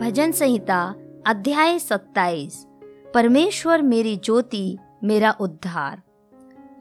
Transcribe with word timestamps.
भजन 0.00 0.32
संहिता, 0.32 0.94
अध्याय 1.26 1.78
सत्ताईस 1.78 2.66
परमेश्वर 3.14 3.82
मेरी 3.82 4.16
ज्योति, 4.16 4.78
मेरा 5.04 5.30
उद्धार 5.40 6.02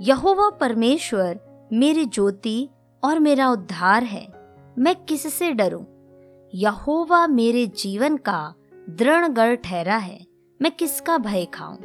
यहोवा 0.01 0.49
परमेश्वर, 0.49 1.39
मेरी 1.73 2.05
ज्योति 2.05 2.69
और 3.03 3.19
मेरा 3.19 3.49
उद्धार 3.49 4.03
है 4.03 4.27
मैं 4.79 4.95
किससे 4.95 5.51
डरूं? 5.51 5.83
यहोवा 6.55 7.27
मेरे 7.27 7.67
जीवन 7.67 8.17
का 8.17 8.53
दृढ़ 8.89 9.27
गढ़ 9.27 9.55
ठहरा 9.55 9.97
है 9.97 10.25
मैं 10.61 10.71
किसका 10.71 11.17
भय 11.17 11.45
खाऊं? 11.45 11.77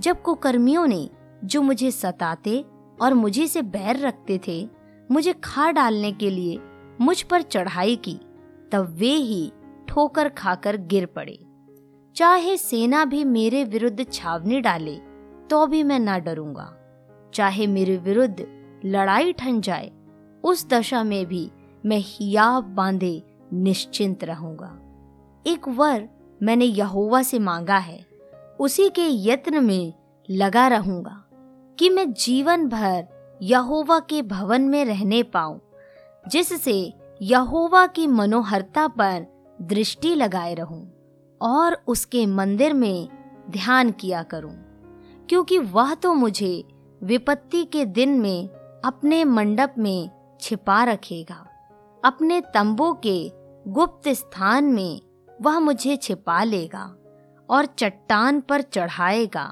जब 0.00 0.22
कुकर्मियों 0.22 0.86
ने 0.86 1.10
जो 1.44 1.62
मुझे 1.62 1.90
सताते 1.90 2.64
और 3.02 3.14
मुझे 3.14 3.46
से 3.46 3.62
बैर 3.62 4.06
रखते 4.06 4.40
थे, 4.48 4.68
मुझे 5.10 5.32
खा 5.32 5.70
डालने 5.70 6.12
के 6.12 6.30
लिए 6.30 6.58
मुझ 7.00 7.22
पर 7.22 7.42
चढ़ाई 7.42 7.96
की, 7.96 8.20
तब 8.72 8.94
वे 8.98 9.12
ही 9.14 9.52
ठोकर 9.88 10.28
खाकर 10.28 10.76
गिर 10.86 11.06
पड़े। 11.06 11.38
चाहे 12.16 12.56
सेना 12.56 13.04
भी 13.04 13.24
मेरे 13.24 13.64
विरुद्ध 13.64 14.06
छावनी 14.12 14.60
डाले 14.60 14.96
तो 15.50 15.66
भी 15.66 15.82
मैं 15.82 15.98
ना 15.98 16.18
डरूँगा। 16.18 16.72
चाहे 17.34 17.66
मेरे 17.66 17.96
विरुद्ध 17.96 18.46
लड़ाई 18.84 19.32
ठन 19.32 19.60
जाए, 19.60 19.90
उस 20.44 20.66
दशा 20.68 21.02
में 21.04 21.26
भी 21.26 21.50
मैं 21.84 21.98
हियाब 21.98 22.64
बांधे 22.74 23.22
निश्चिंत 23.52 24.24
रहूँगा। 24.24 24.70
एक 25.46 25.68
वर 25.68 26.08
मैंने 26.40 26.64
यहोवा 26.64 27.22
से 27.22 27.38
मांगा 27.38 27.76
है, 27.78 28.04
उसी 28.60 28.88
के 28.88 29.06
यत्न 29.28 29.64
में 29.64 29.92
लगा 30.28 30.66
रहूँगा 30.68 31.22
कि 31.78 31.88
मैं 31.90 32.12
जीवन 32.14 32.66
भर 32.68 33.06
यहोवा 33.42 33.98
के 34.00 34.22
भवन 34.22 34.62
में 34.62 34.84
रहने 34.84 35.22
पाऊँ, 35.22 35.60
जिससे 36.24 36.92
यहोवा 37.22 37.86
की 37.86 38.06
मनोहरता 38.06 38.86
पर 38.90 39.26
दृष्टि 39.60 40.14
लगाए 40.14 40.54
रहूँ 40.54 40.82
और 41.40 41.76
उसके 41.86 42.24
मंदिर 42.26 42.72
में 42.72 43.08
ध्यान 43.50 43.90
किया 43.90 44.22
करूँ, 44.22 44.54
क्योंकि 45.28 45.58
वह 45.58 45.94
तो 45.94 46.14
मुझे 46.14 46.64
विपत्ति 47.00 47.64
के 47.64 47.84
दिन 47.84 48.20
में 48.20 48.48
अपने 48.84 49.24
मंडप 49.24 49.74
में 49.78 50.10
छिपा 50.40 50.82
रखेगा। 50.84 51.44
अपने 52.02 52.40
तंबू 52.54 52.92
के 53.06 53.18
गुप्त 53.66 54.08
स्थान 54.08 54.64
में 54.64 55.00
वह 55.42 55.58
मुझे 55.60 55.96
छिपा 55.96 56.42
लेगा 56.44 56.84
और 57.48 57.66
चट्टान 57.78 58.40
पर 58.40 58.62
चढ़ाएगा। 58.62 59.44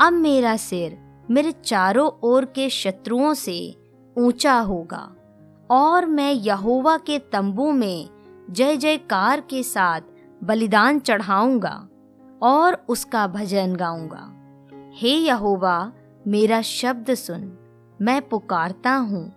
अब 0.00 0.12
मेरा 0.12 0.56
सिर 0.56 0.98
मेरे 1.30 1.52
चारों 1.64 2.10
ओर 2.22 2.44
के 2.44 2.68
शत्रुओं 2.70 3.34
से 3.34 3.58
ऊँचा 4.16 4.58
होगा 4.60 5.02
और 5.70 6.06
मैं 6.06 6.32
यहोवा 6.32 6.96
के 6.96 7.18
तंबू 7.32 7.70
में 7.72 8.08
जय 8.50 8.76
जयकार 8.76 9.40
के 9.40 9.62
साथ 9.62 10.00
बलिदान 10.44 10.98
चढ़ाऊँगा 10.98 11.88
और 12.42 12.74
उसका 12.88 13.26
भजन 13.26 13.74
गाऊँगा। 13.76 14.26
हे 14.96 15.10
यहोवा, 15.10 15.92
मेरा 16.26 16.60
शब्द 16.62 17.14
सुन, 17.14 17.42
मैं 18.02 18.20
पुकारता 18.28 18.92
हूँ। 18.92 19.32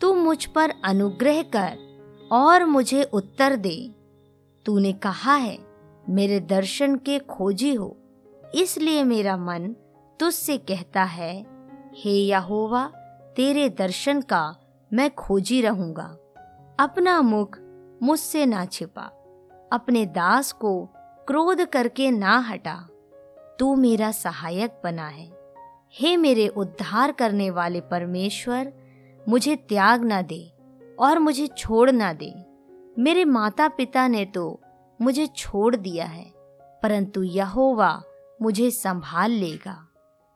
तू 0.00 0.14
मुझ 0.14 0.44
पर 0.44 0.72
अनुग्रह 0.84 1.42
कर 1.56 2.28
और 2.32 2.64
मुझे 2.64 3.02
उत्तर 3.02 3.56
दे। 3.56 3.76
तूने 4.66 4.92
कहा 4.92 5.34
है, 5.34 5.58
मेरे 6.08 6.40
दर्शन 6.40 6.96
के 6.96 7.18
खोजी 7.18 7.74
हो, 7.74 7.96
इसलिए 8.54 9.02
मेरा 9.02 9.36
मन 9.36 9.74
तुझसे 10.20 10.56
कहता 10.58 11.02
है, 11.02 11.34
हे 11.94 12.16
यहोवा, 12.18 12.84
तेरे 13.36 13.68
दर्शन 13.68 14.20
का 14.20 14.56
मैं 14.92 15.10
खोजी 15.14 15.60
रहूँगा। 15.60 16.16
अपना 16.80 17.20
मुख 17.22 17.58
मुझसे 18.02 18.46
ना 18.46 18.64
छिपा, 18.64 19.02
अपने 19.72 20.04
दास 20.06 20.52
को 20.52 20.84
क्रोध 21.26 21.64
करके 21.64 22.10
ना 22.10 22.38
हटा। 22.38 22.76
तू 23.58 23.74
मेरा 23.74 24.10
सहायक 24.10 24.80
बना 24.84 25.06
है। 25.08 25.30
हे 25.94 26.16
मेरे 26.16 26.48
उद्धार 26.48 27.12
करने 27.12 27.50
वाले 27.50 27.80
परमेश्वर, 27.80 28.72
मुझे 29.28 29.56
त्याग 29.56 30.04
ना 30.04 30.20
दे 30.22 30.52
और 30.98 31.18
मुझे 31.18 31.46
छोड़ 31.46 31.90
ना 31.90 32.12
दे। 32.12 32.32
मेरे 32.98 33.24
माता 33.24 33.68
पिता 33.68 34.06
ने 34.08 34.24
तो 34.24 34.60
मुझे 35.00 35.26
छोड़ 35.26 35.74
दिया 35.76 36.04
है, 36.04 36.24
परंतु 36.82 37.22
यहोवा 37.22 38.02
मुझे 38.42 38.70
संभाल 38.70 39.30
लेगा। 39.30 39.76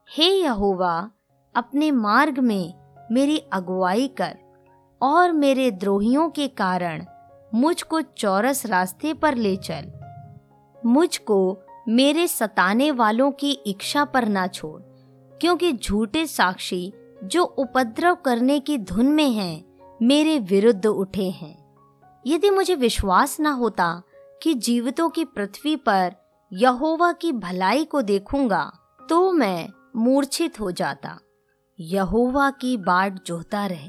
हे 0.09 0.31
यहोवा, 0.31 1.11
अपने 1.55 1.91
मार्ग 1.91 2.39
में 2.39 2.75
मेरी 3.13 3.39
अगुवाई 3.53 4.09
कर 4.09 4.39
और 5.01 5.33
मेरे 5.33 5.71
द्रोहियों 5.71 6.29
के 6.31 6.49
कारण 6.49 7.05
मुझको 7.55 8.01
चौरस 8.01 8.67
रास्ते 8.67 9.15
पर 9.15 9.35
ले 9.35 9.57
चल। 9.57 9.93
मुझको 10.87 11.59
मेरे 11.89 12.27
सताने 12.29 12.91
वालों 12.91 13.31
की 13.31 13.51
इच्छा 13.51 14.05
पर 14.05 14.29
ना 14.29 14.47
छोड़, 14.47 14.83
क्योंकि 15.39 15.73
झूठे 15.73 16.27
साक्षी 16.27 16.93
जो 17.25 17.43
उपद्रव 17.43 18.15
करने 18.15 18.61
की 18.61 18.79
धुन 18.79 19.07
में 19.07 19.31
हैं, 19.31 19.65
मेरे 20.03 20.39
विरुद्ध 20.39 20.87
उठे 20.87 21.31
हैं। 21.31 21.57
यदि 22.27 22.51
मुझे 22.51 22.75
विश्वास 22.75 23.41
ना 23.41 23.51
होता 23.51 24.03
कि 24.43 24.55
जीवितों 24.55 25.09
की 25.09 25.25
पृथ्वी 25.25 25.77
पर 25.77 26.15
यहोवा 26.53 27.13
की 27.13 27.33
भलाई 27.33 27.85
को 27.85 28.03
देखूँगा 28.03 28.73
तो 29.09 29.33
मैं 29.33 29.69
मूर्छित 29.97 30.61
हो 30.61 30.71
जाता। 30.71 31.19
यहोवा 31.81 32.51
की 32.51 32.77
बाट 32.77 33.25
जोहता 33.27 33.67
रहे। 33.67 33.89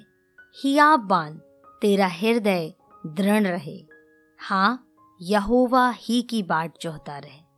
हियाब 0.64 1.00
बाँध 1.00 1.38
तेरा 1.82 2.08
हृदय 2.08 2.74
दृढ़ 3.08 3.48
रहे। 3.48 3.86
हाँ 4.40 4.86
यहोवा 5.22 5.90
ही 5.90 6.22
की 6.22 6.44
बाट 6.44 6.74
जोहता 6.82 7.18
रहे। 7.18 7.49